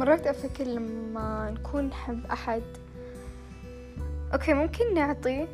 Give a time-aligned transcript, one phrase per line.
[0.00, 2.62] مرات أفكر لما نكون نحب أحد.
[4.32, 5.48] أوكي ممكن نعطي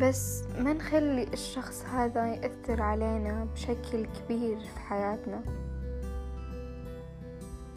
[0.00, 5.40] بس ما نخلي الشخص هذا يأثر علينا بشكل كبير في حياتنا.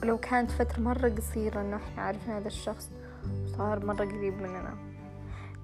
[0.03, 2.89] ولو كانت فترة مرة قصيرة إنه إحنا عرفنا هذا الشخص
[3.43, 4.77] وصار مرة قريب مننا.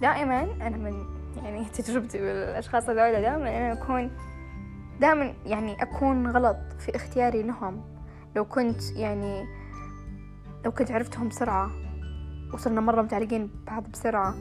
[0.02, 1.06] دائما أنا من
[1.44, 4.12] يعني تجربتي بالأشخاص هذول دائما أنا أكون
[5.00, 7.82] دائما يعني أكون غلط في اختياري لهم.
[8.36, 9.65] لو كنت يعني
[10.66, 11.72] لو كنت عرفتهم بسرعة
[12.54, 14.36] وصرنا مرة متعلقين ببعض بسرعة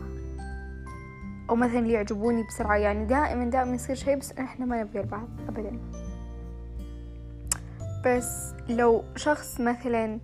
[1.50, 5.28] أو مثلا اللي يعجبوني بسرعة يعني دائما دائما يصير شيء بس إحنا ما نبغي البعض
[5.48, 5.78] أبدا.
[8.06, 10.20] بس لو شخص مثلا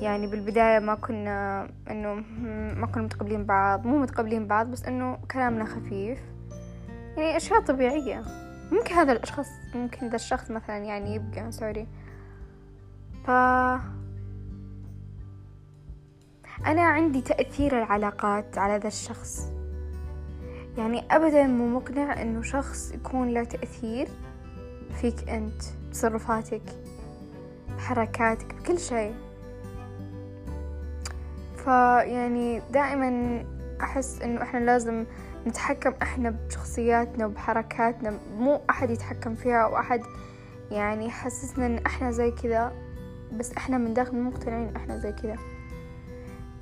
[0.00, 2.14] يعني بالبداية ما كنا إنه
[2.80, 6.18] ما كنا متقبلين بعض مو متقبلين بعض بس إنه كلامنا خفيف.
[7.16, 8.22] يعني أشياء طبيعية.
[8.72, 11.86] ممكن هذا الأشخاص ممكن ذا الشخص مثلا يعني يبقى sorry
[13.24, 13.30] ف
[16.66, 19.52] أنا عندي تأثير العلاقات على ذا الشخص.
[20.78, 24.08] يعني أبدا مو مقنع إنه شخص يكون له تأثير
[25.00, 26.62] فيك أنت بتصرفاتك
[27.76, 29.14] بحركاتك بكل شيء.
[31.56, 33.44] فيعني دائما
[33.80, 35.04] أحس إنه إحنا لازم
[35.46, 38.18] نتحكم إحنا بشخصياتنا وبحركاتنا.
[38.38, 40.00] مو أحد يتحكم فيها أو أحد
[40.70, 42.72] يعني يحسسنا إن إحنا زي كذا
[43.32, 45.36] بس إحنا من داخل مقتنعين إحنا زي كذا.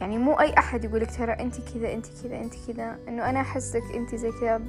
[0.03, 2.98] يعني مو أي أحد يقولك ترى أنت كذا أنت كذا أنت كذا.
[3.08, 4.61] إنه أنا أحسك أنت زي كذا.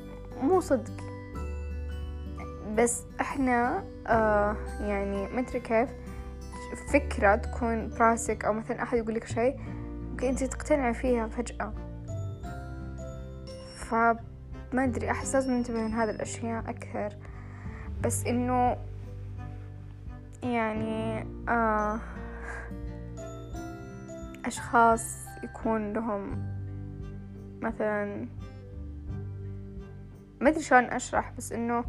[0.42, 1.03] مو صدق.
[2.78, 5.90] بس إحنا آه يعني مدري كيف
[6.94, 9.59] فكرة تكون براسك أو مثلا أحد يقولك شيء
[10.12, 11.73] ممكن أنت تقتنعي فيها فجأة.
[13.75, 17.18] فما أدري أحس لازم ننتبه من هذه الأشياء أكثر.
[18.03, 18.78] بس إنه
[20.44, 22.00] يعني آه
[24.45, 26.53] أشخاص يكون لهم
[27.62, 28.28] مثلا
[30.41, 31.84] ما أدري شلون أشرح بس إنه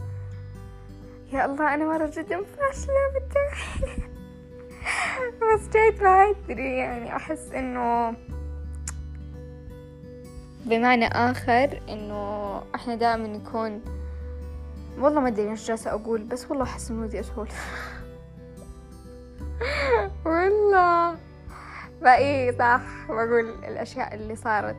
[1.33, 4.05] يا الله أنا مرة جدا فاشلة بالتوحيد.
[5.55, 8.15] بس جيت ما أدري يعني أحس إنه
[10.67, 13.81] بمعنى آخر إنه إحنا دائما نكون
[14.99, 17.93] والله ما أدري إيش جالسة أقول بس والله أحس إنه ودي أسولف
[20.27, 21.17] والله.
[22.05, 24.77] فإيه صح بقول الأشياء اللي صارت.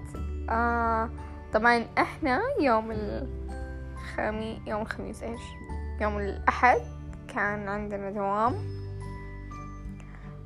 [0.49, 1.09] آه
[1.53, 5.41] طبعا إحنا يوم الخميس يوم الخميس إيش؟
[6.01, 6.77] يوم الأحد
[7.27, 8.53] كان عندنا دوام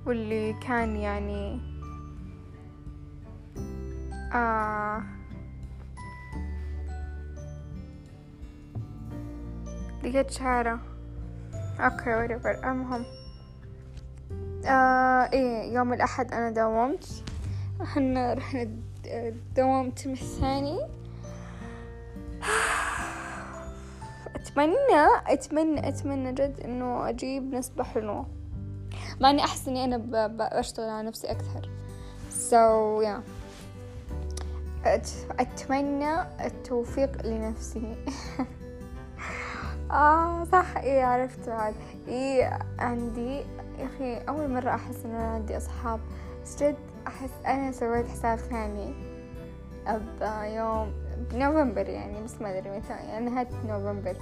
[0.05, 1.61] واللي كان يعني
[4.33, 5.03] آه
[10.03, 10.79] لقيت شعرة.
[11.79, 13.18] okay whatever المهم.
[14.65, 17.23] آه إيه يوم الأحد أنا داومت
[17.81, 18.67] إحنا رحنا
[19.05, 20.79] الدوام الترم الثاني.
[24.35, 28.25] أتمنى أتمنى أتمنى جد إنه أجيب نسبة حلوة.
[29.21, 29.97] مع اني أحس إني أنا
[30.57, 31.69] بشتغل على نفسي أكثر.
[32.49, 33.21] So yeah.
[35.39, 37.95] أتمنى التوفيق لنفسي.
[39.91, 40.77] آه صح.
[40.77, 41.49] إيه عرفت.
[41.49, 41.73] بعد
[42.07, 43.35] إيه عندي
[43.79, 45.99] يا أخي أول مرة أحس إن أنا عندي أصحاب.
[46.43, 46.75] بس جد
[47.07, 48.93] أحس أنا سويت حساب ثاني
[49.87, 50.93] أب يوم
[51.31, 52.93] بنوفمبر يعني بس ما أدري متى.
[52.93, 54.15] يعني نهاية نوفمبر.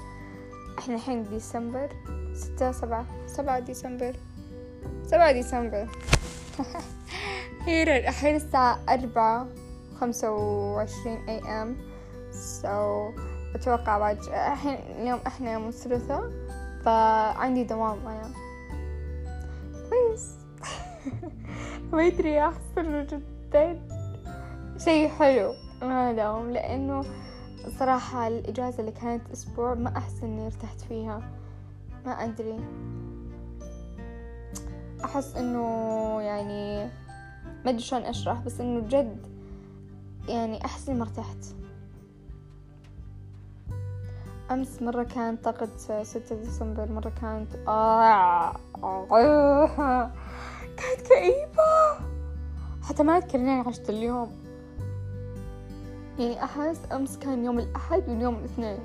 [0.80, 1.90] إحنا الحين ديسمبر
[2.34, 3.06] ستة سبعة.
[3.28, 4.16] سبعة ديسمبر.
[5.06, 5.88] سبعة ديسمبر.
[7.66, 9.48] هي الحين الساعة أربعة
[10.00, 11.78] خمسة وعشرين AM
[12.32, 13.12] so
[13.58, 16.32] أتوقع بعد الحين اليوم إحنا يوم الثلاثاء
[16.86, 18.32] فعندي دوام أنا.
[19.90, 20.36] كويس.
[21.94, 23.82] ما أدري أحس إنه جدا.
[24.78, 27.04] شي حلو ما دوام لأنه
[27.80, 31.22] صراحة الإجازة اللي كانت أسبوع ما أحس إني ارتحت فيها.
[32.06, 32.60] ما أدري.
[35.04, 35.62] أحس إنه
[36.22, 36.86] يعني
[37.66, 39.28] ما أدري شلون أشرح بس إنه جد
[40.30, 41.38] يعني أحس إني ما ارتحت.
[44.52, 48.56] أمس مرة كانت طاقة ستة ديسمبر مرة كانت آه
[50.78, 51.98] كانت كئيبة.
[52.84, 54.32] حتى ما أذكر إني عشت اليوم.
[56.20, 58.80] يعني أحس أمس كان يوم الأحد واليوم الاثنين.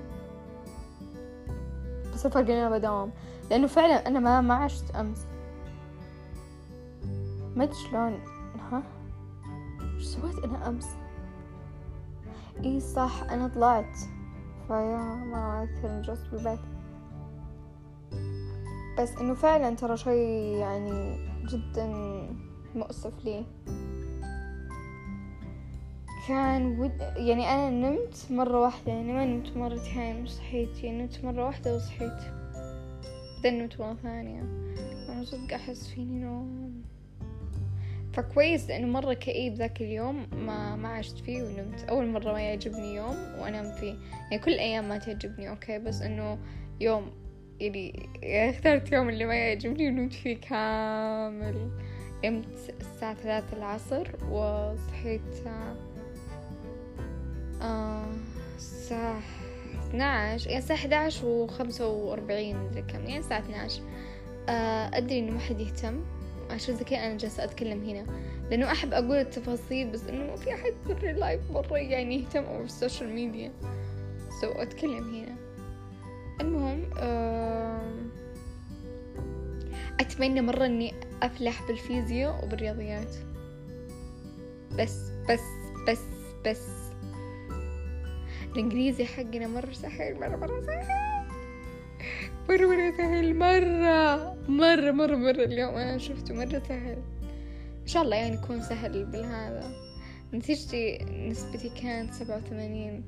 [2.15, 3.11] بس الفرق أنا بداوم.
[3.51, 5.27] لأنه فعلا أنا ما ما عشت أمس.
[7.57, 8.21] ما أدري شلون.
[8.73, 8.83] ها؟
[9.95, 10.89] إيش سويت أنا أمس؟
[12.65, 13.97] إيه صح أنا طلعت.
[14.73, 16.59] فيا ما أكثر جلست بالبيت.
[18.99, 21.87] بس إنه فعلا ترى شي يعني جدا
[22.75, 23.45] مؤسف لي.
[26.29, 31.45] كان ود يعني أنا نمت مرة واحدة يعني ما نمت مرتين وصحيت يعني نمت مرة
[31.45, 32.23] واحدة وصحيت.
[33.45, 34.41] بعدين نمت مرة ثانية.
[35.09, 36.83] أنا صدق أحس فيني نوم.
[38.13, 42.95] فكويس لأنه مرة كئيب ذاك اليوم ما ما عشت فيه ونمت أول مرة ما يعجبني
[42.95, 43.95] يوم وأنام فيه.
[44.31, 46.39] يعني كل أيام ما تعجبني أوكي بس إنه
[46.81, 47.13] يوم
[47.61, 51.71] يعني اخترت يوم اللي ما يعجبني ونمت فيه كامل.
[52.25, 55.47] نمت الساعة ثلاثة العصر وصحيت
[57.63, 58.07] آه
[58.57, 59.21] الساعة
[59.89, 63.81] اثناش يعني الساعة أحد وخمسة وأربعين مدري كم يعني الساعة اثناش
[64.49, 66.05] آه أدري إنه ما حد يهتم.
[66.53, 68.07] عشان كذا أنا جالسة أتكلم هنا.
[68.51, 72.45] لأنه أحب أقول التفاصيل بس إنه ما في أحد في ال live مرة يعني يهتم
[72.45, 73.53] أو في ال social media
[74.41, 75.37] so أتكلم هنا.
[76.41, 76.85] المهم
[80.01, 83.15] أتمنى مرة إني أفلح بالفيزياء وبالرياضيات.
[84.79, 85.41] بس بس
[85.89, 86.01] بس
[86.47, 86.69] بس.
[88.53, 91.12] الإنجليزي حقنا مرة سهل مرة مرة سهل.
[92.53, 95.45] مرة مرة سهل مرة مرة مرة مرة.
[95.45, 97.03] اليوم أنا شفته مرة سهل.
[97.83, 99.73] إن شاء الله يعني يكون سهل بالهذا.
[100.35, 103.05] نتيجتي نسبتي كانت سبعة وثمانين.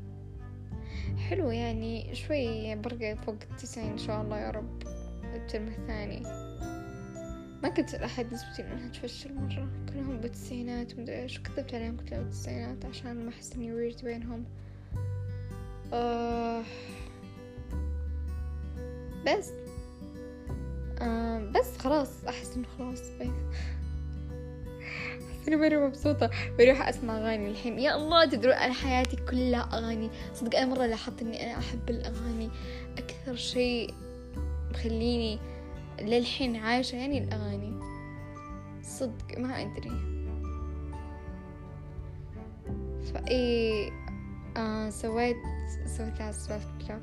[1.29, 4.83] حلو يعني شوي برقى فوق التسعين إن شاء الله يا رب.
[5.35, 6.21] الترم الثاني.
[7.63, 9.69] ما كنت أحد نسبتي إنها تفشل مرة.
[9.89, 11.39] كلهم بالتسعينات ومدري إيش.
[11.39, 14.45] كذبت عليهم كلهم بالتسعينات عشان ما أحس إني ويرد بينهم.
[15.93, 16.63] آه.
[19.27, 19.53] بس.
[21.01, 23.01] آه بس خلاص أحس إنه خلاص.
[25.31, 27.79] بس أنا مرة مبسوطة بروح أسمع أغاني الحين.
[27.79, 30.11] يا الله تدرون أنا حياتي كلها أغاني.
[30.35, 32.51] صدق أنا مرة لاحظت إني أنا أحب الأغاني
[32.99, 33.95] أكثر شيء
[34.71, 35.39] مخليني
[36.01, 37.81] للحين عايشة يعني الأغاني.
[38.83, 40.15] صدق ما أدري.
[43.15, 43.91] فإيه
[44.57, 45.37] آه سويت
[45.87, 47.03] سويت على سويت block.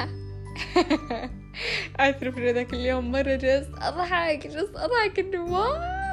[2.00, 6.04] أعترف إن ذاك اليوم مرة جلست أضحك جلست أضحك إنه wow.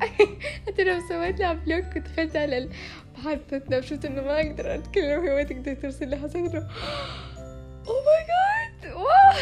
[0.66, 2.68] حتى لو سويت لها block ودخلت على
[3.18, 6.68] محادثتنا وشفت إنه ما أقدر أتكلم وهي ما تقدر ترسل لي حسيت إنه
[7.88, 9.34] oh my God wow.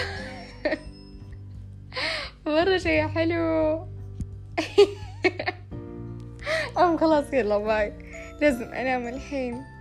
[2.64, 3.88] مرة شي حلو.
[6.78, 7.92] أم خلاص يلا bye
[8.40, 9.73] لازم أنام الحين.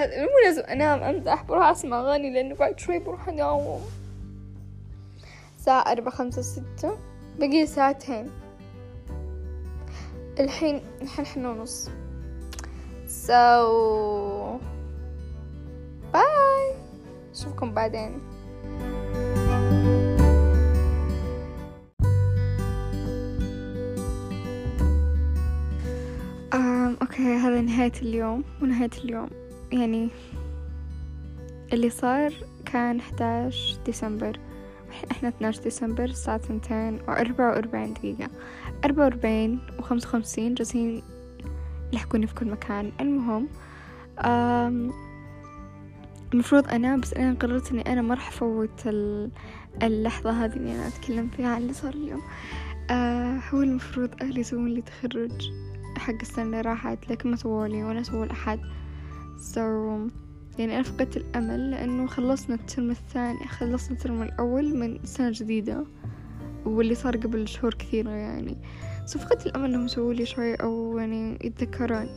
[0.00, 3.80] مو لازم أنام أمزح بروح أسمع أغاني لأنه بعد شوي بروح أنام.
[5.58, 6.98] الساعة أربعة خمسة ستة
[7.38, 8.30] بقي ساعتين.
[10.40, 11.90] الحين الحين حنا ونص.
[13.26, 14.60] So
[16.12, 16.74] باي
[17.34, 18.20] أشوفكم بعدين.
[27.02, 29.30] okay هذا نهاية اليوم ونهاية اليوم.
[29.72, 30.08] يعني
[31.72, 32.32] اللي صار
[32.64, 34.38] كان 11 ديسمبر.
[35.10, 38.28] إحنا 12 ديسمبر الساعة ثنتين وأربعة وأربعين دقيقة.
[38.84, 41.02] أربعة وأربعين وخمسة وخمسين جالسين
[41.92, 42.92] يلحقوني في كل مكان.
[43.00, 43.48] المهم
[46.34, 48.86] المفروض أنام بس أنا قررت إني أنا ما راح أفوت
[49.82, 52.22] اللحظة هذه اللي أنا أتكلم فيها عن اللي صار اليوم.
[52.90, 55.50] آه هو المفروض أهلي يسوون لي تخرج
[55.98, 58.60] حق السنة اللي راحت لكن ما سوولي ولا سووا لأحد.
[59.42, 59.58] So
[60.58, 65.84] يعني أنا فقدت الأمل لأنه خلصنا الترم الثاني خلصنا الترم الأول من سنة جديدة
[66.64, 68.56] واللي صار قبل شهور كثيرة يعني.
[69.06, 72.08] so فقدت الأمل إنهم يسووا لي شوي أو يعني يتذكرون.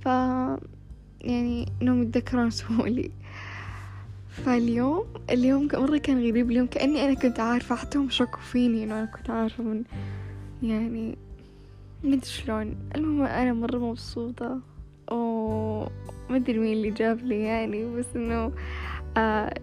[0.00, 0.06] ف
[1.20, 3.10] يعني إنهم يتذكرون يسووا لي.
[4.28, 6.50] فاليوم اليوم مرة كان غريب.
[6.50, 9.84] اليوم كأني أنا كنت عارفة حتى هم شكوا فيني إنه أنا كنت عارفة من
[10.62, 11.18] يعني
[12.04, 12.76] مدري شلون.
[12.94, 14.69] المهم أنا مرة مبسوطة.
[16.30, 18.52] ما أدري مين اللي جاب لي يعني بس إنه
[19.16, 19.54] آه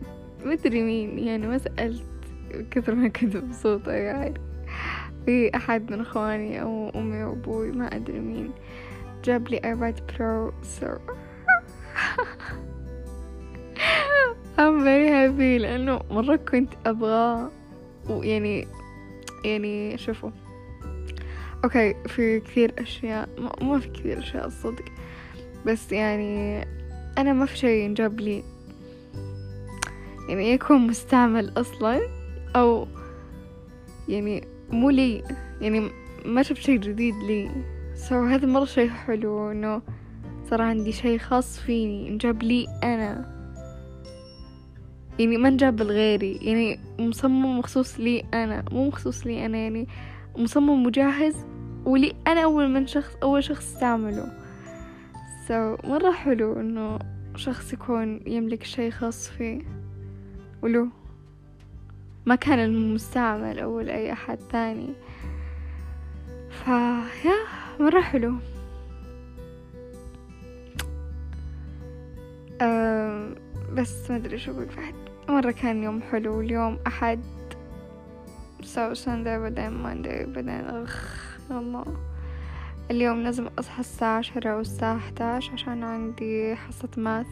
[0.45, 2.03] ما أدري مين يعني ما سألت
[2.71, 4.33] كثر ما كنت مبسوطة يعني.
[5.25, 8.51] في أحد من إخواني أو أمي وأبوي ما أدري مين
[9.23, 10.87] جاب لي iPad Pro so
[14.57, 17.51] I'm very happy لأنه مرة كنت أبغاه
[18.09, 18.67] ويعني
[19.45, 20.31] يعني شوفوا.
[21.63, 23.29] okay في كثير أشياء
[23.61, 24.85] ما في كثير أشياء الصدق
[25.65, 26.61] بس يعني
[27.17, 28.43] أنا ما في شي ينجاب لي.
[30.29, 32.01] يعني يكون مستعمل أصلا
[32.55, 32.87] أو
[34.09, 35.23] يعني مو لي.
[35.61, 35.89] يعني
[36.25, 37.51] ما شفت شي جديد لي.
[37.95, 39.81] so هذا مرة شي حلو إنه
[40.49, 43.37] صار عندي شي خاص فيني انجاب لي أنا.
[45.19, 46.39] يعني ما انجاب لغيري.
[46.41, 49.57] يعني مصمم مخصوص لي أنا مو مخصوص لي أنا.
[49.57, 49.87] يعني
[50.37, 51.35] مصمم مجهز
[51.85, 54.46] ولي أنا أول من شخص أول شخص استعمله.
[55.47, 56.99] So مرة حلو إنه
[57.35, 59.61] شخص يكون يملك شي خاص فيه.
[60.61, 60.87] ولو
[62.25, 64.93] ما كان المستعمل أو لأي أحد ثاني.
[66.49, 67.35] فيا
[67.79, 68.35] مرة حلو.
[72.61, 73.35] أه
[73.73, 74.95] بس ما أدري شو أقول بعد.
[75.29, 77.19] مرة كان يوم حلو اليوم أحد.
[78.61, 81.85] سو ساندي بعدين ماندي بعدين أخ الله
[82.91, 87.27] اليوم لازم أصحى الساعة عشرة أو الساعة أحداش عشان عندي حصة ماث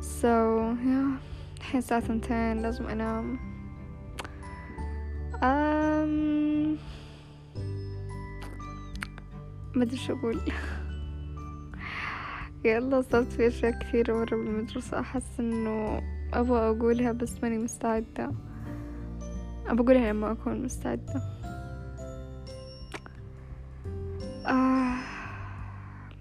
[0.00, 1.10] so, يا
[1.56, 3.38] الحين الساعة ثنتين لازم أنام.
[5.42, 6.76] أم...
[9.74, 10.40] ما أدري شو أقول.
[12.64, 15.00] يلا صرت في أشياء كثيرة مرة بالمدرسة.
[15.00, 18.32] أحس إنه أبغى أقولها بس ماني مستعدة.
[19.66, 21.39] أبغى أقولها لما أكون مستعدة.
[24.46, 24.96] آه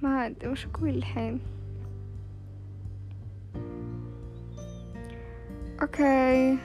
[0.01, 1.39] ما أدري وش أقول الحين؟
[5.81, 6.57] okay.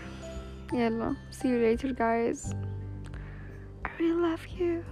[0.72, 2.54] يلا see you later guys.
[3.84, 4.84] I really love you.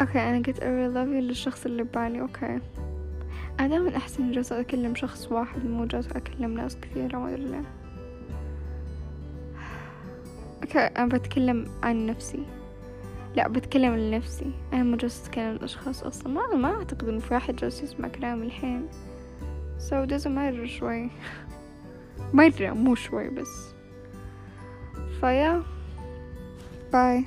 [0.00, 2.20] okay أنا قلت I really love you للشخص اللي ببالي.
[2.20, 2.60] okay.
[3.60, 7.64] أنا دائما أحسن جالسة أكلم شخص واحد مو جالسة أكلم ناس كثيرة ما أدري ليه.
[10.62, 12.46] okay أنا بتكلم عن نفسي.
[13.36, 14.52] لا بتكلم لنفسي.
[14.72, 16.32] أنا مو جالسة أتكلم الاشخاص أصلا.
[16.32, 18.88] ما ما أعتقد إنه في احد جالس يسمع كلامي الحين.
[19.78, 21.10] So doesn't matter شوي.
[22.34, 23.74] مرة مو شوي بس.
[25.20, 25.62] فيا
[26.92, 27.24] باي.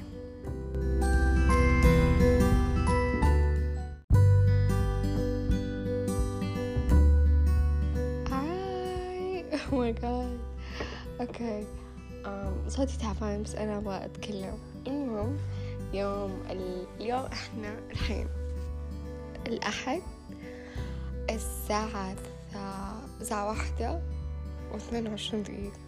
[9.68, 10.40] Oh my god.
[11.22, 11.64] okay
[12.24, 14.58] um, صوتي تعبان بس أنا أبغى أتكلم.
[14.88, 15.38] المهم
[15.96, 16.88] يوم ال...
[17.00, 18.28] اليوم إحنا الحين
[19.48, 20.02] الأحد
[21.30, 22.16] الساعة
[23.22, 24.02] الساعة واحدة
[24.72, 25.80] واثنين وعشرين دقيقة.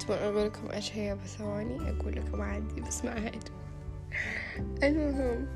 [0.00, 3.50] تبغون أقول لكم إيش هي بثواني أقول لكم عادي بس ما عادي.
[4.82, 5.46] المهم.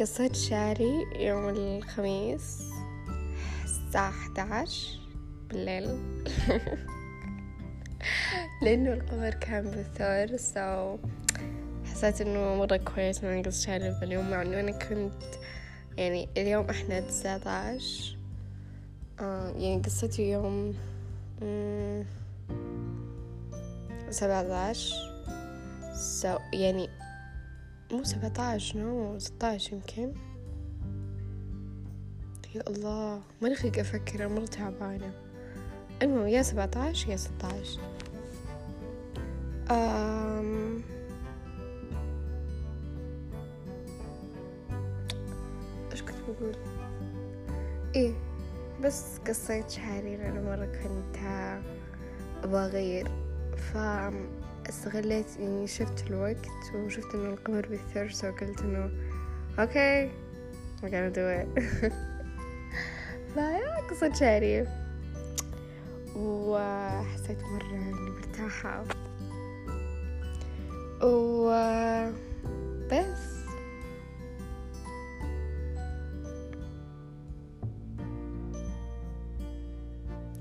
[0.00, 2.62] قصة شعري يوم الخميس
[3.64, 4.98] الساعة 11
[5.48, 5.98] بالليل.
[8.64, 10.96] لأنه القمر كان بالثور so
[11.84, 15.22] حسيت إنه مرة كويس أقص شعري ذا اليوم مع إنه أنا كنت
[15.96, 18.16] يعني اليوم إحنا تسعة عشر
[19.20, 20.74] آه يعني قصتي يوم
[24.10, 24.96] سبعة عشر
[25.94, 26.88] so يعني
[27.92, 30.12] مو سبعة عشر no ستة عشر يمكن.
[32.54, 35.12] يا الله ما لي خلق أفكر مرة تعبانة.
[36.02, 37.80] المهم يا سبعة عشر يا ستة عشر
[39.70, 40.82] أم...
[45.92, 46.56] إيش كنت بقول؟
[47.96, 48.14] إيه
[48.82, 51.16] بس قصيت شعري لأنه مرة كنت
[52.44, 53.08] أبغى أغير
[53.72, 58.90] فاستغليت إني شفت الوقت وشفت إنه القمر بالثلج فقلت إنه
[59.58, 60.10] أوكي
[60.84, 61.48] I'm gonna do it.
[63.34, 64.66] فيا قصة شعري.
[66.16, 68.84] وحسيت مرة إني مرتاحة.
[71.04, 71.84] وبس.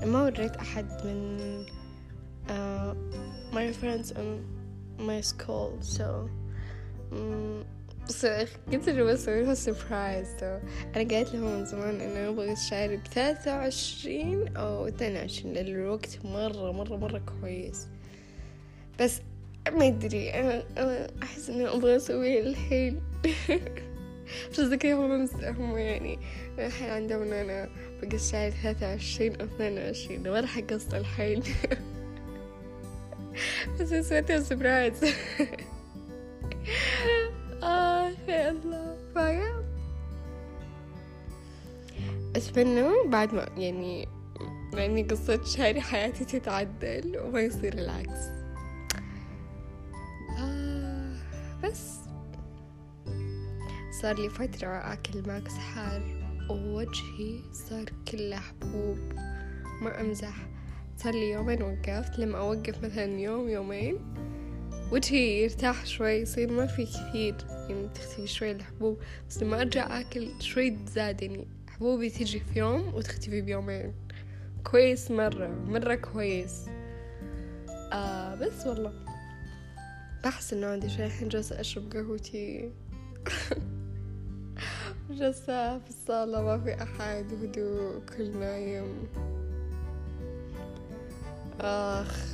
[0.05, 1.65] ما وريت أحد من
[2.47, 2.93] uh,
[3.53, 4.43] my friends in
[4.99, 6.29] my school so
[7.11, 7.65] um,
[8.09, 8.27] so
[8.71, 10.61] قلت له بسوي لها سربرايز so أنا
[10.95, 16.95] قالت لهم من زمان إنه أبغى الشعري بثلاثة وعشرين أو اثنين وعشرين الوقت مرة مرة
[16.95, 17.87] مرة كويس.
[18.99, 19.21] بس
[19.71, 23.01] ما أدري أنا أنا أحس إنه أبغى أسويه الحين.
[24.51, 26.19] بس ذكي هم هم يعني
[26.59, 27.69] الحين عندهم أنا
[28.01, 31.43] بقص شعري ثلاثة وعشرين أو اثنين وعشرين ما راح أقص الحين.
[33.79, 35.03] بس سويتها surprise
[37.63, 38.97] آه يا الله.
[39.15, 39.63] فايا؟
[42.35, 44.07] أتمنى بعد ما يعني
[44.73, 48.42] لأني قصة شعري حياتي تتعدل وما يصير العكس.
[51.73, 51.99] بس.
[54.01, 56.01] صار لي فترة أكل ماكس حار
[56.49, 58.97] ووجهي صار كله حبوب
[59.81, 60.35] ما أمزح.
[60.97, 63.99] صار لي يومين وقفت لما أوقف مثلا يوم يومين.
[64.91, 67.35] وجهي يرتاح شوي يصير ما في كثير
[67.69, 68.97] يعني تختفي شوي الحبوب.
[69.29, 73.93] بس لما أرجع أكل شوي زاد يعني حبوبي تجي في يوم وتختفي بيومين.
[74.63, 76.65] كويس مرة مرة كويس.
[77.93, 79.12] آه بس والله.
[80.23, 82.71] بحس إنه عندي شي الحين جالسة أشرب قهوتي.
[85.19, 89.07] جالسة في الصالة ما في أحد هدوء كل نايم.
[91.61, 92.25] آخ.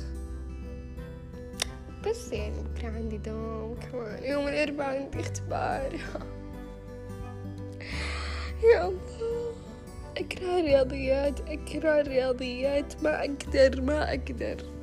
[2.06, 4.24] بس يعني بكرة عندي دوام كمان.
[4.24, 5.92] يوم الأربعاء عندي إختبار.
[8.74, 9.52] يا الله
[10.16, 14.79] أكره الرياضيات أكره الرياضيات ما أقدر ما أقدر.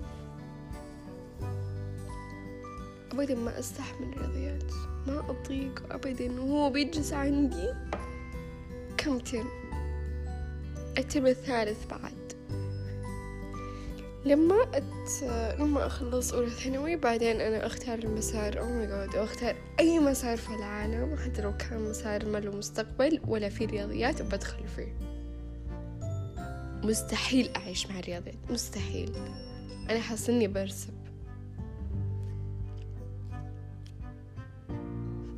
[3.18, 4.72] أبدا ما أستحمل الرياضيات.
[5.08, 6.42] ما أطيق أبدا.
[6.42, 7.74] وهو بيجلس عندي.
[8.98, 9.48] كم ترم؟
[10.98, 12.34] الترم الثالث بعد.
[14.26, 15.24] لما أت...
[15.60, 18.60] لما أخلص أولى ثانوي بعدين أنا أختار المسار.
[18.60, 21.18] oh my god أختار أي مسار في العالم.
[21.18, 24.98] حتى لو كان مسار ما له مستقبل ولا في رياضيات بدخل فيه.
[26.84, 29.16] مستحيل أعيش مع الرياضيات مستحيل.
[29.90, 30.97] أنا حاسة إني برسب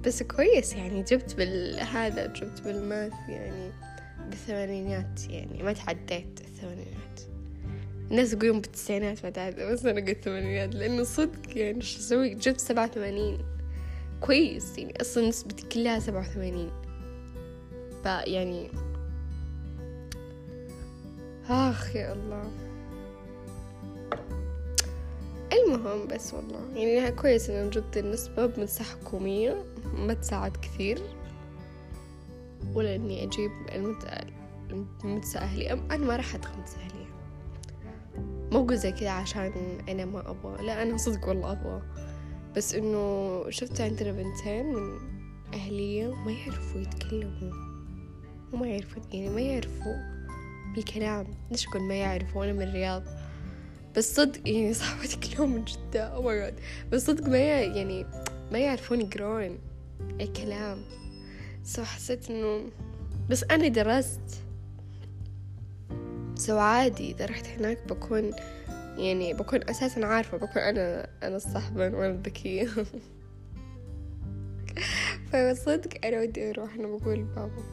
[0.06, 3.72] بس كويس يعني جبت بالهذا جبت بال math يعني
[4.30, 7.20] بالثمانينات يعني ما تعديت الثمانينات.
[8.12, 12.60] الناس يقولون بالتسعينات ما تعدي بس أنا قلت الثمانينات لأنه صدق يعني شو أسوي؟ جبت
[12.60, 13.38] سبعة وثمانين.
[14.22, 16.72] كويس يعني أصلا نسبتي كلها سبعة وثمانين.
[18.04, 18.70] فيعني
[21.50, 22.69] آخ يا الله.
[25.76, 26.60] المهم بس والله.
[26.76, 31.02] يعني كويس إنه جبت النسبة بمدرسة حكومية ما تساعد كثير.
[32.74, 33.52] ولا إني أجيب
[35.04, 37.10] المدرسة أهلية أنا ما راح أدخل مدرسة أهلية
[38.52, 39.52] مو زي كذا عشان
[39.90, 40.66] أنا ما أبغى.
[40.66, 41.82] لا أنا صدق والله أبغى.
[42.56, 44.98] بس إنه شفت عندنا بنتين من
[45.54, 47.54] أهلية ما يعرفوا يتكلموا.
[48.54, 49.96] وما يعرفوا يعني ما يعرفوا
[50.76, 53.04] بالكلام ليش أقول ما يعرفوا؟ أنا من الرياض.
[53.98, 56.04] بس صدق يعني صاحبتي كلهم من جدة.
[56.04, 56.54] أو oh
[56.92, 58.06] بس صدق ما يعني
[58.52, 59.60] ما يعرفون يقرون
[60.22, 60.84] الكلام
[61.64, 62.70] so حسيت إنه
[63.30, 64.22] بس أنا درست.
[66.36, 68.32] so عادي إذا رحت هناك بكون
[68.98, 72.68] يعني بكون أساسا عارفة بكون أنا أنا الصحبة وأنا الذكية
[75.32, 77.64] فصدق أنا ودي أروح أنا بقول بابا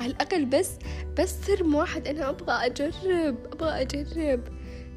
[0.00, 0.70] على الأقل بس
[1.18, 4.53] بس ترم واحد أنا أبغى أجرب أبغى أجرب.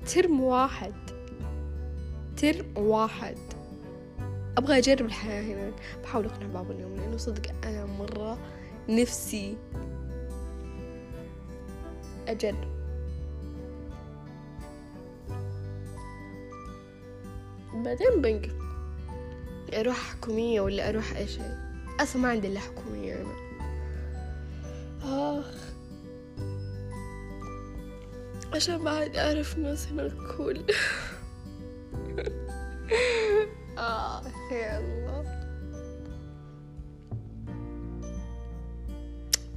[0.08, 0.93] ترم واحد.
[2.38, 3.38] ترم واحد.
[4.58, 5.72] أبغى أجرب الحياة هنا.
[6.04, 8.38] بحاول أقنع بابا اليوم لأنه صدق أنا مرة
[8.89, 9.58] نفسي
[12.28, 12.78] أجرب.
[17.74, 18.52] بعدين بنقل
[19.74, 21.58] أروح حكومية ولا أروح أي شيء؟
[22.00, 23.36] أصلا ما عندي إلا حكومية أنا.
[25.04, 25.66] آخ.
[28.54, 30.64] عشان بعد أعرف ناس هنا الكل.
[33.78, 35.08] آه الله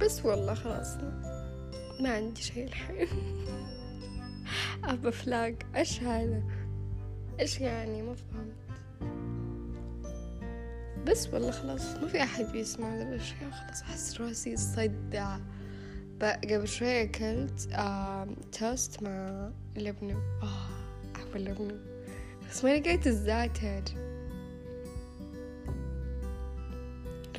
[0.01, 0.95] بس والله خلاص.
[1.99, 3.07] ما عندي شيء الحين.
[4.83, 6.43] أبى فلاق إيش هذا؟
[7.39, 8.61] إيش يعني؟ ما فهمت.
[11.07, 15.37] بس والله خلاص ما في أحد بيسمع هذه الأشياء خلاص أحس راسي صدع.
[16.27, 17.69] قبل شوي أكلت
[18.59, 21.79] توست مع لبنة آه أحب اللبنة
[22.49, 23.81] بس ما لقيت الزعتر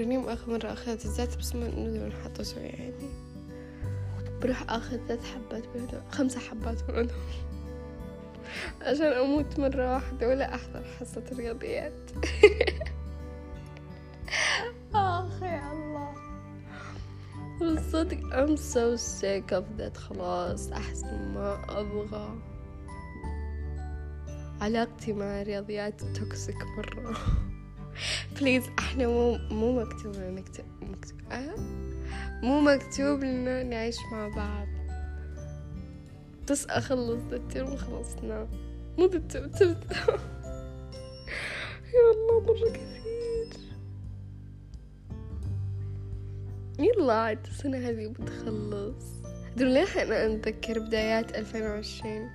[0.00, 2.92] رنيم آخر مرة أخذت الزعتر بس ما نقدر نحطه يعني.
[4.42, 7.16] بروح أخذ ثلاث حبات بهدوء خمسة حبات بهدوء
[8.82, 12.10] عشان أموت مرة واحدة ولا أحضر حصة الرياضيات
[17.62, 19.96] بالصدق I'm so sick of that.
[19.96, 22.38] خلاص أحس ما أبغى.
[24.60, 27.16] علاقتي مع الرياضيات toxic مرة.
[28.40, 31.54] please إحنا مو مو مكتوب نكتب مكتوب أه؟
[32.42, 34.68] مو مكتوب لنا نعيش مع بعض.
[36.50, 38.48] بس أخلص الترم وخلصنا
[38.98, 39.80] مو الترم
[41.94, 43.01] يا الله مرة كثير
[46.82, 49.04] يلا عاد السنة هذه بتخلص.
[49.56, 52.30] دول للحين أنا أتذكر بدايات ألفين وعشرين؟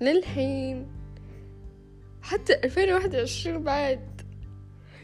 [0.00, 0.86] للحين.
[2.22, 4.20] حتى ألفين وواحد وعشرين بعد.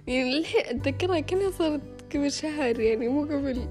[0.07, 1.83] يعني للحين أتذكرها كأنها صارت
[2.15, 3.69] قبل شهر يعني مو قبل.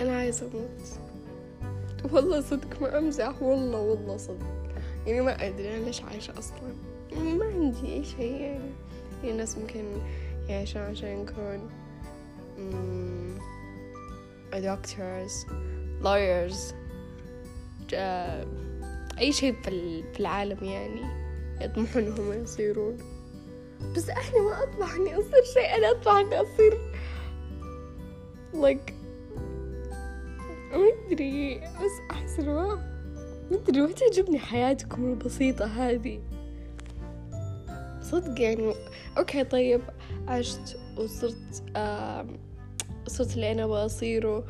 [0.00, 1.00] أنا عايزة أموت.
[2.12, 3.42] والله صدق ما أمزح.
[3.42, 4.74] والله والله صدق.
[5.06, 6.91] يعني ما أدري أنا ليش عايشة أصلا.
[7.16, 8.70] ما عندي أي شيء يعني
[9.22, 9.84] يعني الناس ممكن
[10.48, 11.70] يعيشون عشان يكون
[14.52, 15.46] doctors
[16.02, 16.74] lawyers
[19.18, 21.00] أي شيء في العالم يعني
[21.60, 22.96] يطمحون إنهم يصيرون
[23.96, 26.78] بس إحنا ما اطمح اني أصير شيء أنا اطمح اني أصير
[28.52, 28.92] like
[30.72, 32.78] ما أدري بس أحس ما
[33.52, 36.20] أدري ما تعجبني حياتكم البسيطة هذه.
[38.12, 38.74] صدق يعني.
[39.18, 39.80] okay طيب.
[40.28, 42.26] عشت وصرت آه
[43.06, 44.44] صرت اللي أنا أبغى اصيره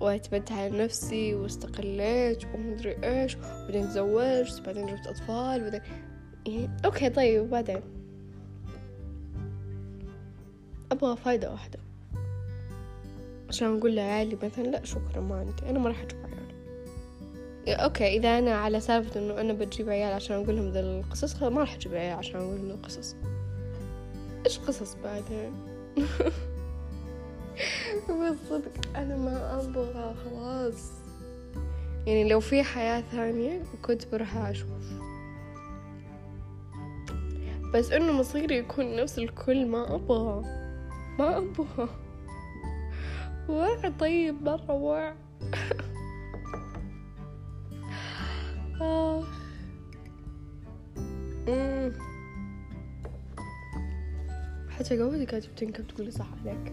[0.00, 3.36] وأعتمدت على نفسي واستقليت ومدري إيش.
[3.36, 5.80] وبعدين تزوجت وبعدين جبت أطفال وبعدين
[6.46, 6.70] يعني.
[6.84, 7.42] okay طيب.
[7.42, 7.80] وبعدين؟
[10.92, 11.78] أبغى فايدة واحدة.
[13.48, 15.70] عشان أقول لعيالي مثلا لا شكرا ما عندي.
[15.70, 16.33] أنا ما راح أجيب
[17.66, 21.42] عيال أوكي إذا أنا على سالفة إنه أنا بجيب عيال عشان أقول لهم ذا القصص
[21.42, 23.16] ما راح أجيب عيال عشان أقول لهم القصص.
[24.46, 25.52] إيش قصص بعدين
[28.20, 30.90] بس صدق أنا ما أبغى خلاص.
[32.06, 34.68] يعني لو في حياة ثانية كنت بروح أشوف.
[37.74, 40.42] بس إنه مصيري يكون نفس الكل ما أبغى.
[41.18, 41.88] ما أبغى.
[43.48, 45.14] وع طيب مرة وع
[54.68, 56.72] حتى قوتي كانت بتنكب تقولي صح عليك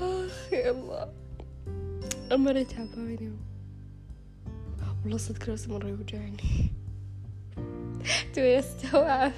[0.00, 1.12] آخ يا الله
[2.36, 3.36] مرة تعبانة
[5.04, 6.36] والله صدق راسي مرة يوجعني
[8.34, 9.32] توي استوعب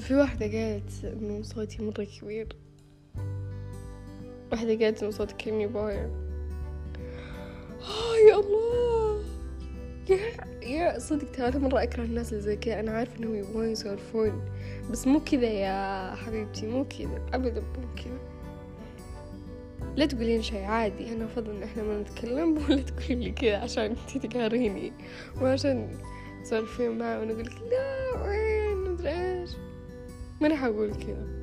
[0.00, 2.56] في واحدة قالت إنه صوتي مرة كبير.
[4.52, 6.10] واحدة قالت إنه صوتي كلمي باير
[7.80, 9.22] آه يا الله.
[10.10, 10.18] يا
[10.62, 12.80] يا صدق ترى مرة أكره الناس اللي زي كذا.
[12.80, 14.42] أنا عارفة إنهم يبغون يسولفون.
[14.90, 17.22] بس مو كذا يا حبيبتي مو كذا.
[17.32, 18.18] أبدا مو كذا.
[19.96, 21.12] لا تقولين شي عادي.
[21.12, 24.92] أنا أفضل إن إحنا ما نتكلم ولا تقولين لي كذا عشان أنتي تقهريني.
[25.42, 25.98] وعشان
[26.44, 29.50] تسولفين معي وأنا أقول لك لا وين؟ مدري إيش.
[30.40, 31.37] ماني حقول كذا.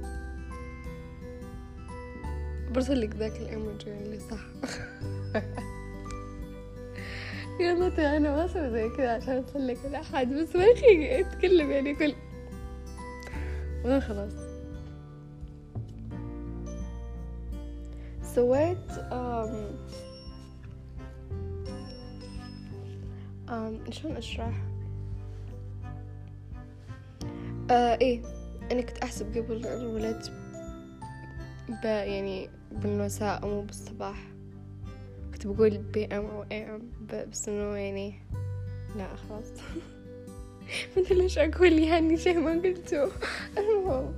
[2.76, 4.40] برسل لك ذاك الايموجي اللي صح
[7.60, 11.96] يلا ترى أنا ما أسوي زي كذا عشان اسلك احد بس ما أخي اتكلم يعني
[11.96, 12.16] كل
[13.86, 14.34] وين خلاص
[18.24, 19.78] سويت أم
[23.50, 24.64] أم شلون اشرح
[27.72, 28.22] آه إيه
[28.72, 30.24] أنا كنت أحسب قبل الولد
[31.70, 34.17] ب يعني بالمساء مو بالصباح.
[35.34, 38.13] كنت بقول PM أو AM بس إنه يعني
[38.95, 39.51] لا خلاص.
[40.97, 43.12] مثل ليش أقول يعني شيء ما قلته.
[43.58, 44.13] المهم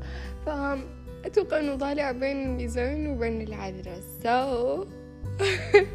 [0.45, 0.81] فهم
[1.25, 4.85] أتوقع إنه طالع بين الميزان وبين العذراء so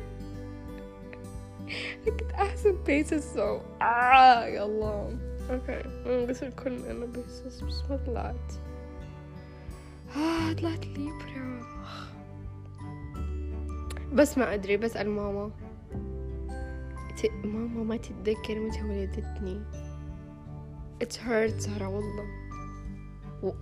[2.05, 5.19] كنت أحسب Pisces so آه يا الله
[5.51, 8.53] okay قلت الكل أنا بس بس ما طلعت.
[10.17, 11.63] آه طلعت Libra
[14.15, 15.51] بس ما أدري بسأل ماما.
[17.17, 17.27] ت...
[17.45, 19.63] ماما ما تتذكر متى ولدتني.
[21.03, 22.27] it's hurt ترى والله.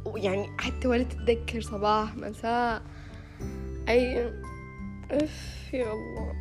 [0.04, 2.82] ويعني حتى ولا تتذكر صباح مساء.
[3.88, 4.32] أي
[5.10, 6.32] أف يا الله.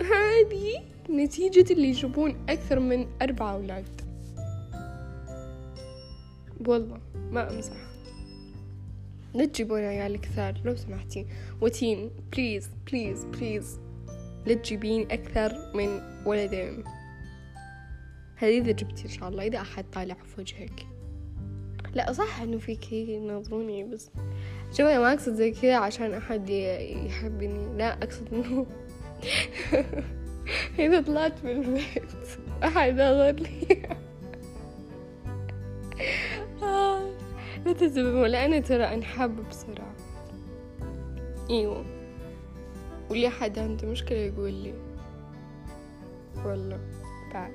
[0.00, 4.00] هذه نتيجة اللي يجيبون أكثر من أربعة أولاد.
[6.66, 7.89] والله ما أمزح.
[9.34, 11.26] لا تجيبون عيال كثار لو سمحتي.
[11.60, 13.80] وتين please please please
[14.46, 16.84] لا تجيبين أكثر من ولدين.
[18.36, 20.86] هذه إذا جبتي إن شاء الله إذا أحد طالع في وجهك.
[21.94, 24.10] لا صح إنه فيك يناظروني بس
[24.70, 26.50] شوفي ما أقصد زي كذا عشان أحد
[27.06, 27.76] يحبني.
[27.76, 28.66] لا أقصد إنه
[30.78, 32.12] إذا طلعت من البيت
[32.64, 33.82] أحد نظر لي
[37.80, 39.94] تزبم ولا أنا ترى أنحب بسرعة
[41.50, 41.84] أيوة.
[43.10, 44.74] واللي حد عنده مشكلة يقول لي.
[46.44, 46.80] والله
[47.34, 47.52] بعد.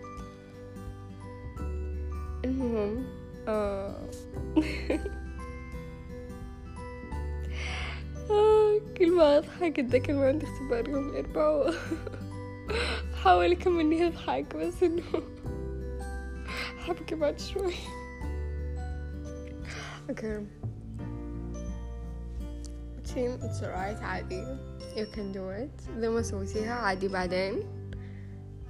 [2.46, 3.04] المهم
[3.48, 3.96] آه.
[8.32, 8.80] آه.
[8.98, 11.74] كل ما أضحك أتذكر ما عندي اختبار يوم الأربعاء.
[13.14, 15.04] أحاول كم إني أضحك بس إنه
[16.86, 17.74] حبكي بعد شوي.
[20.10, 20.38] Okay.
[23.04, 24.46] team it's alright عادي
[24.96, 25.98] you can do it.
[25.98, 27.64] إذا ما سويتيها عادي بعدين.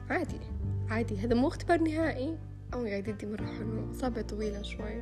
[0.10, 0.40] عادي.
[0.90, 1.18] عادي.
[1.18, 2.38] هذا مو اختبار نهائي.
[2.74, 5.02] أو قاعد يدي مرة حلو أصابع طويلة شوي.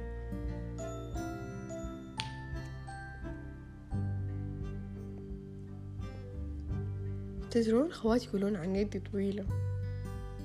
[7.52, 9.46] تدرون خواتي يقولون عن يدي طويلة.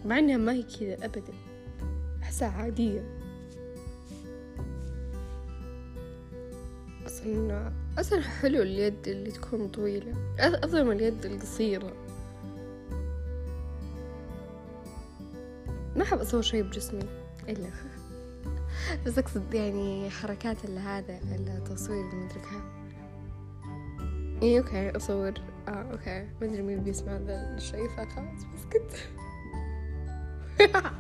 [0.05, 1.33] مع إنها ما هي كذا ابدا.
[2.23, 3.18] أحسها عادية.
[7.37, 10.13] أصلا أصلا حلو اليد اللي تكون طويلة.
[10.39, 11.93] افضل من اليد القصيرة.
[15.97, 17.03] ما احب أصور شي بجسمي
[17.49, 17.69] إلا
[19.07, 22.63] بس أقصد يعني حركات هذا التصوير المدري كيف.
[24.43, 25.33] اي okay أصور.
[25.69, 26.29] آه okay.
[26.41, 29.09] ما أدري مين بيسمع ذا الشيء فخلاص بسكت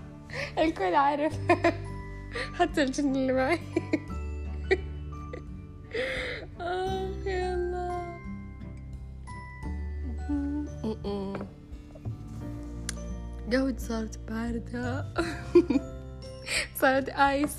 [0.58, 1.38] الكل عارف.
[2.58, 3.60] حتى الجن اللي معي.
[13.88, 15.04] صارت باردة.
[16.80, 17.56] صارت آيس.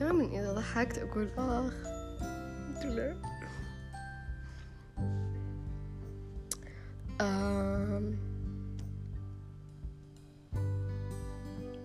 [0.00, 1.74] دائما إذا ضحكت أقول آخ
[2.68, 3.14] مدري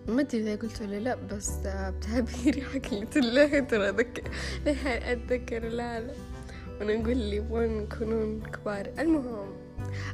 [0.08, 4.24] ما أدري إذا قلت ولا لا بس بتعبيري حق الله ترى ذكر
[4.68, 6.35] أتذكر؟ لا لا.
[6.82, 8.92] ونقول لي يبغون يكونون كبار.
[9.00, 9.54] المهم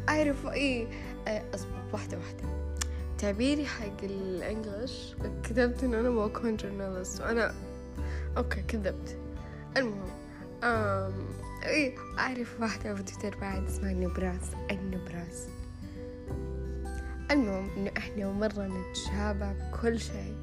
[0.09, 0.87] اعرف إي
[1.27, 2.43] أصبر واحدة واحدة.
[3.17, 7.53] تعبيري حق الإنجليش كتبت إنه أنا بكون جورنالست وأنا
[8.37, 9.17] okay كذبت.
[9.77, 10.09] المهم
[10.63, 11.13] أم...
[11.65, 15.47] إي اعرف واحدة في تويتر بعد اسمها نبراس النبراس.
[17.31, 20.35] المهم إنه إحنا مرة نتشابه بكل شيء.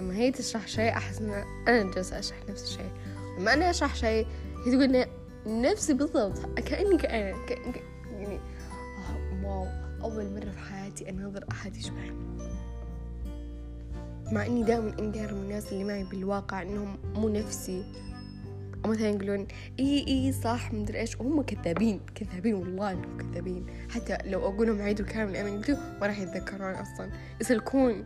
[0.00, 2.90] لما هي تشرح شيء أحس ان أنا جالسة أشرح نفس الشيء.
[3.38, 4.26] لما أنا أشرح شيء
[4.66, 5.06] هي تقول
[5.46, 6.58] نفسي بالضبط.
[6.58, 7.80] كأني كأنا كأني
[8.18, 8.40] يعني
[9.44, 9.66] wow.
[10.04, 12.32] أول مرة في حياتي أناظر أحد يشبهني.
[14.32, 17.84] مع إني دائما انقهر من الناس اللي معي بالواقع إنهم مو نفسي.
[18.84, 19.46] أو مثلا يقولون
[19.80, 21.20] إي إي صح مدري إيش.
[21.20, 23.66] وهم كذابين كذابين والله إنهم كذابين.
[23.90, 27.10] حتى لو أقول لهم عيدوا كامل أنا قلت ما راح يتذكرون أصلا.
[27.40, 28.04] يسلكون.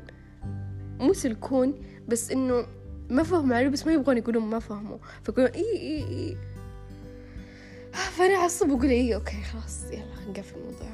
[1.01, 1.75] مو يسلكون
[2.09, 2.67] بس إنه
[3.11, 4.99] ما فهموا عليه بس ما يبغون يقولون ما فهموا.
[5.23, 6.37] فيقولون إي إي إي.
[8.17, 10.89] فأنا أعصب وأقول إي okay خلاص يلا نقفل الموضوع.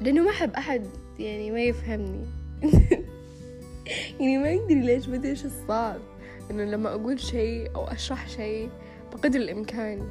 [0.00, 0.86] لأنه ما أحب أحد
[1.18, 2.26] يعني ما يفهمني.
[4.20, 6.00] يعني ما أدري ليش ما أدري إيش الصعب
[6.50, 8.70] إنه لما أقول شيء أو أشرح شيء
[9.12, 10.08] بقدر الإمكان.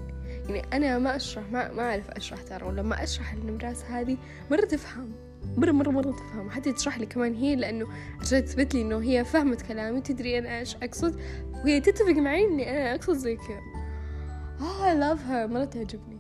[0.50, 2.66] يعني أنا ما أشرح ما, ما أعرف أشرح ترى.
[2.68, 4.18] ولما أشرح النمراس هذه
[4.52, 5.12] مرة تفهم
[5.58, 6.50] مرة مرة مرة تفهم.
[6.50, 7.88] حتى تشرح لي كمان هي لأنه
[8.22, 11.20] عشان تثبت لي إنه هي فهمت كلامي تدري أنا إيش أقصد.
[11.54, 13.71] وهي تتفق معي إني أنا أقصد زي كذا.
[14.62, 15.52] آه I love her.
[15.54, 16.20] مرة تعجبني.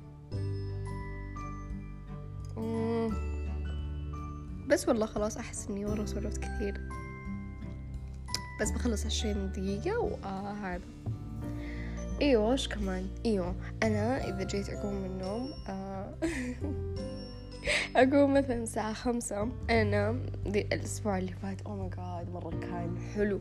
[4.67, 6.81] بس والله خلاص أحس إني مرة سولفت كثير.
[8.61, 10.81] بس بخلص عشرين دقيقة وهذا.
[12.21, 16.13] إيوه وش كمان؟ إيوه أنا إذا جيت أقوم من النوم آه
[17.95, 19.49] أقوم مثلا الساعة خمسة.
[19.69, 23.39] أنا ذي الأسبوع اللي فات oh my god مرة كان حلو.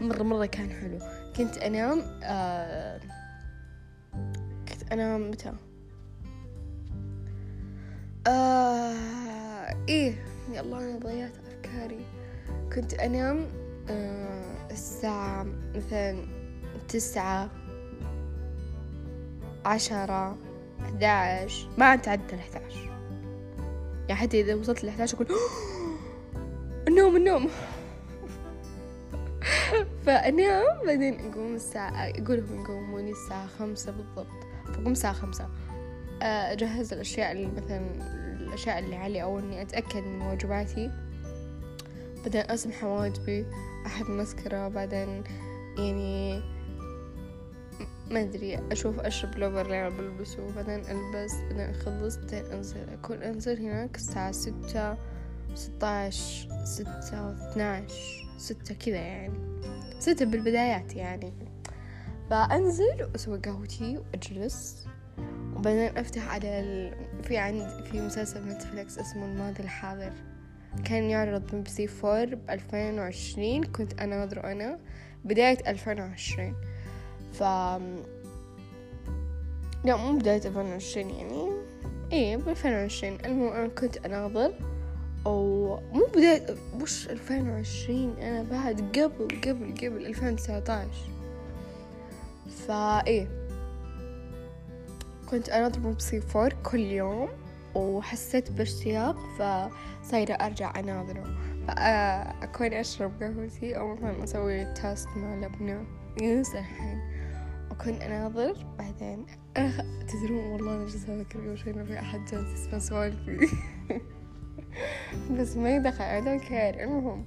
[0.00, 0.98] مرة مرة كان حلو.
[1.36, 3.00] كنت أنام آه
[4.92, 5.52] انام متى؟
[8.26, 10.14] آه إيه
[10.52, 12.04] يا الله أنا ضيعت أفكاري.
[12.74, 13.46] كنت أنام
[13.90, 16.26] آه الساعة مثلا
[16.88, 17.50] تسعة
[19.64, 20.36] عشرة
[20.80, 22.74] أحداش ما تعدى الأحداش
[24.08, 25.26] يعني حتى إذا وصلت الأحداش أقول
[26.88, 27.48] النوم النوم.
[30.06, 34.47] فأنام بعدين أقوم الساعة أقولهم يقوموني الساعة خمسة بالضبط.
[34.78, 35.48] فأقوم الساعة خمسة.
[36.22, 37.90] أجهز الأشياء اللي مثلا
[38.40, 40.90] الأشياء اللي علي أو إني أتأكد من واجباتي.
[42.22, 43.46] بعدين أسمح واجبي
[43.86, 45.24] أحط مسكرة بعدين
[45.78, 46.42] يعني
[48.10, 52.88] ما أدري أشوف أشرب الأوفر اللي أنا بلبسه بعدين ألبس بعدين أخلص بعدين أنزل.
[52.88, 54.96] أكون أنزل هناك الساعة ستة
[55.54, 59.38] ستاش ستة واثناش ستة كذا يعني.
[59.98, 61.32] ستة بالبدايات يعني.
[62.30, 64.86] فأنزل وأسوي قهوتي وأجلس.
[65.56, 66.94] وبعدين أفتح على ال...
[67.22, 70.12] في عند في مسلسل نتفليكس اسمه الماضي الحاضر.
[70.84, 74.78] كان يعرض من بسي فور بألفين وعشرين كنت أناظره أنا
[75.24, 76.54] بداية ألفين وعشرين.
[77.32, 77.42] ف
[79.84, 81.52] لا مو بداية ألفين وعشرين يعني.
[82.12, 83.18] إيه بألفين وعشرين.
[83.24, 84.54] المهم أنا كنت أناظر
[85.26, 86.46] أو مو بداية
[86.80, 90.96] وش ألفين وعشرين؟ أنا بعد قبل قبل قبل ألفين وتسعتاش.
[92.48, 93.28] فا إيه.
[95.30, 97.28] كنت أناظر MBC Four كل يوم
[97.74, 101.24] وحسيت باشتياق فصايرة أرجع أناظره.
[101.68, 105.84] فأكون أشرب قهوتي أو مثلا أسوي توست مع لبنة
[106.22, 107.00] ينسى الحين.
[107.70, 112.52] أكون أناظر بعدين أنا تدرون والله أنا جالسة أفكر قبل شوي إنه في أحد جالس
[112.52, 113.48] يسمع سوالفي.
[115.38, 116.80] بس ما يدخل I don't care.
[116.80, 117.24] المهم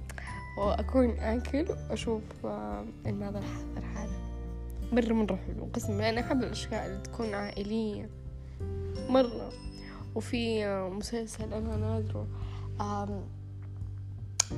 [0.58, 2.22] وأكون آكل وأشوف
[3.06, 4.21] الماضي الحاضر هذا
[4.92, 8.10] مرة مرة حلو قسم أنا أحب الأشياء اللي تكون عائلية
[9.08, 9.52] مرة.
[10.14, 12.26] وفي آه، مسلسل أنا ناظره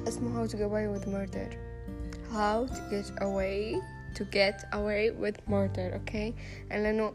[0.09, 1.49] اسمه How to get away with murder.
[2.33, 3.81] How to get away
[4.15, 6.71] to get away with murder أوكي okay?
[6.71, 7.13] لأنه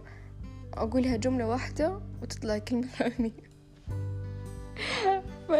[0.73, 3.31] أقولها جملة واحدة وتطلع كلمة ثانية.
[5.47, 5.51] ف...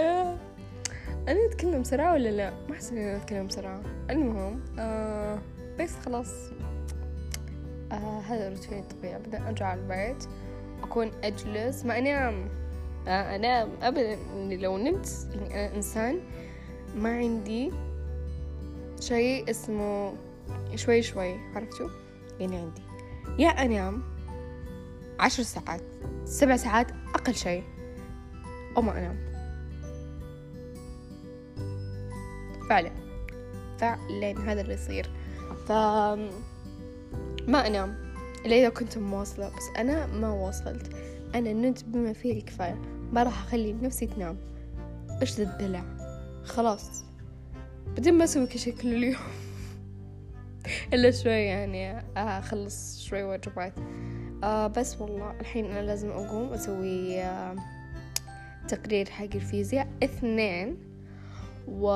[1.28, 3.82] أنا أتكلم بسرعة ولا لا؟ ما أحس إني أتكلم بسرعة.
[4.10, 5.40] المهم آه
[5.80, 6.34] بس خلاص.
[7.92, 10.26] آه هذا روتيني الطبيعي أبدأ أرجع البيت
[10.84, 11.86] أكون أجلس.
[11.86, 12.50] ما أنام.
[13.08, 13.70] آه أنام.
[13.82, 14.18] أبدا.
[14.56, 16.20] لو نمت يعني أنا إنسان
[16.96, 17.72] ما عندي
[19.00, 20.14] شيء اسمه
[20.76, 21.36] شوي شوي.
[21.56, 21.90] عرفتوا؟
[22.40, 22.82] يعني عندي.
[23.40, 24.04] يا أنام
[25.20, 25.82] عشر ساعات
[26.26, 27.64] سبع ساعات أقل شيء.
[28.78, 29.30] أو ما أنام.
[32.70, 32.92] فعلا.
[33.78, 35.10] فعلا هذا اللي يصير.
[35.68, 35.72] ف
[37.50, 37.96] ما أنام
[38.46, 40.96] إلا إذا كنت مواصلة بس أنا ما واصلت.
[41.36, 42.82] أنا نمت بما فيه الكفاية.
[43.12, 44.38] ما راح أخلي نفسي تنام.
[45.22, 45.84] إيش ذا الدلع؟
[46.44, 47.04] خلاص.
[47.88, 49.16] بعدين ما أسوي كل شيء كل اليوم.
[50.94, 53.74] إلا شوي يعني أخلص شوي واجبات
[54.44, 57.56] آه بس والله الحين أنا لازم أقوم أسوي آه
[58.68, 59.88] تقرير حق الفيزياء.
[60.04, 60.78] اثنين
[61.68, 61.90] و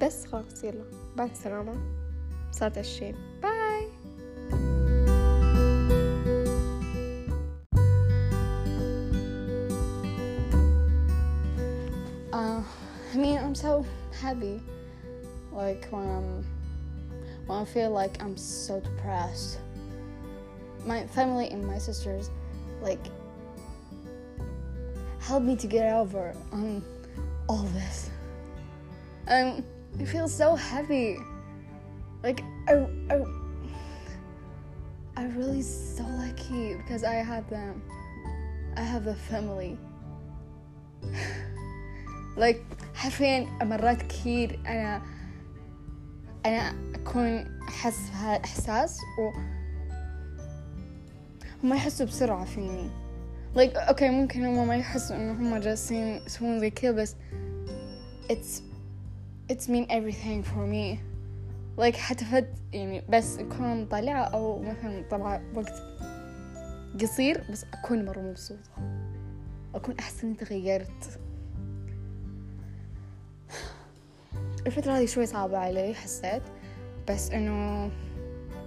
[0.00, 1.07] بس خلاص يلا.
[1.17, 1.73] بعد السلامة
[2.51, 3.87] صارت عشرين باي
[12.33, 12.63] Uh,
[13.13, 13.85] I mean, I'm so
[14.19, 14.59] happy.
[15.51, 16.43] Like when I'm
[17.45, 19.59] when I feel like I'm so depressed.
[20.85, 22.29] My family and my sisters,
[22.81, 23.05] like,
[25.19, 26.83] help me to get over on
[27.47, 28.09] all this.
[29.27, 29.63] Um,
[30.00, 31.18] I feel so happy.
[32.22, 33.24] Like I, I,
[35.16, 37.82] I really so lucky because I have them.
[38.76, 39.78] I have a family.
[42.36, 45.02] like حرفيا مرات كثير أنا
[46.46, 49.30] أنا أكون أحس بهذا الإحساس و
[51.64, 52.90] هم يحسوا بسرعة فيني
[53.54, 57.16] like أوكي okay, ممكن هم ما يحسوا إنه هم جالسين يسوون زي كذا بس
[58.32, 58.62] it's
[59.48, 60.98] it's mean everything for me.
[61.76, 65.82] Like حتى فد يعني بس أكون طالعة أو مثلا طلع وقت
[67.00, 68.70] قصير بس أكون مرة مبسوطة.
[69.74, 71.20] أكون أحس إني تغيرت.
[74.66, 76.42] الفترة هذه شوي صعبة علي حسيت.
[77.08, 77.90] بس إنه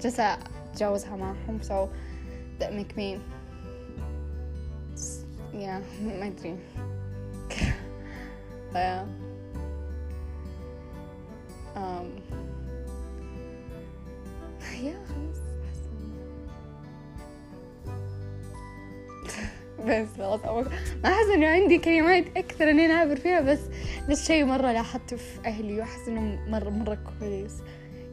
[0.01, 0.37] جالسة
[0.73, 1.87] أتجاوزها معهم so
[2.59, 3.19] that make me
[5.53, 6.57] yeah ما أدري.
[8.73, 9.20] Yeah.
[11.91, 12.07] Um
[19.87, 20.39] بس خلاص
[21.03, 23.59] ما أحس إنه عندي كلمات أكثر إني أعبر فيها بس
[24.07, 27.61] ده الشيء مرة لاحظته في أهلي وأحس إنه مرة مرة كويس.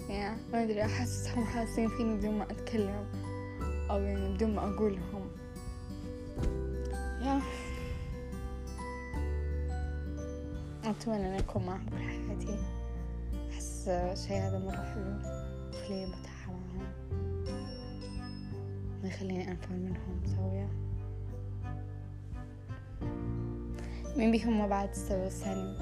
[0.09, 3.07] يعني ما أدري أحسهم حاسين فيني بدون ما أتكلم
[3.91, 5.31] أو يعني بدون ما أقول لهم
[7.23, 7.41] يا
[10.91, 12.59] أتمنى أن أكون معهم كل حياتي.
[13.79, 15.19] أحس الشيء هذا مرة حلو
[15.73, 16.87] يخليني مرتاحة معهم
[19.03, 20.69] ما يخليني أنفر منهم سويا.
[24.17, 25.77] maybe هم بعد السبب الثاني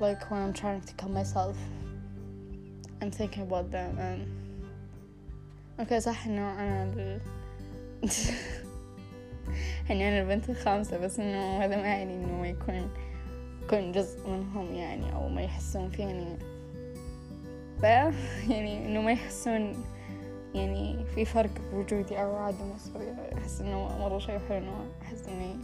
[0.00, 1.56] like when I'm trying to kill myself.
[3.00, 4.28] I'm thinking about them and
[5.80, 7.20] أوكي صح إنه أنا ال...
[9.88, 12.90] يعني أنا البنت الخامسة بس إنه هذا ما يعني إنه ما يكون
[13.64, 16.36] يكون جزء منهم يعني أو ما يحسون فيني
[17.80, 19.84] ف يعني إنه ما يحسون
[20.54, 25.56] يعني في فرق بوجودي أو عدم وجودي أحس إنه مرة شيء حلو إنه أحس إني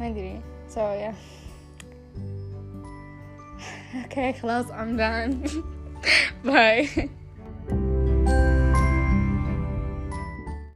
[0.00, 1.14] ما so yeah.
[4.04, 5.48] Okay خلاص I'm done.
[6.44, 7.21] Bye.